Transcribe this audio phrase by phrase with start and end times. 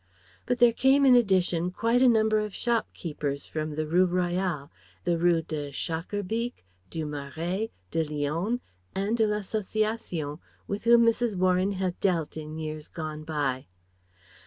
[0.47, 4.71] But there came in addition quite a number of shopkeepers from the Rue Royale,
[5.03, 8.61] the Rues de Schaerbeek, du Marais, de Lione,
[8.95, 11.35] and de l'Association, with whom Mrs.
[11.35, 13.67] Warren had dealt in years gone by.